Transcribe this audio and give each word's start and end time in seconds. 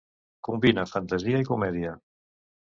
Combina 0.47 0.85
fantasia 0.91 1.43
i 1.45 1.47
comèdia. 1.51 1.93